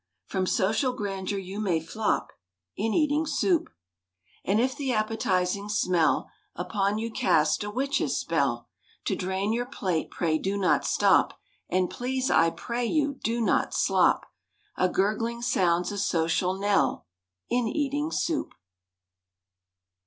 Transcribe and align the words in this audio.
—From 0.31 0.47
social 0.47 0.93
grandeur 0.93 1.37
you 1.37 1.59
may 1.59 1.79
flop 1.79 2.31
In 2.75 2.91
eating 2.91 3.27
soup. 3.27 3.69
And 4.43 4.59
if 4.59 4.75
the 4.75 4.91
appetizing 4.91 5.69
smell 5.69 6.27
Upon 6.55 6.97
you 6.97 7.11
cast 7.11 7.63
a 7.63 7.69
witch's 7.69 8.17
spell, 8.17 8.67
To 9.05 9.15
drain 9.15 9.53
your 9.53 9.67
plate 9.67 10.09
pray 10.09 10.39
do 10.39 10.57
not 10.57 10.85
stop, 10.87 11.39
And 11.69 11.87
please, 11.87 12.31
I 12.31 12.49
pray 12.49 12.87
you, 12.87 13.19
do 13.23 13.39
not 13.41 13.75
slop! 13.75 14.25
A 14.75 14.89
gurgling 14.89 15.43
sound's 15.43 15.91
a 15.91 15.99
social 15.99 16.55
knell 16.57 17.05
In 17.51 17.67
eating 17.67 18.09
soup. 18.11 18.55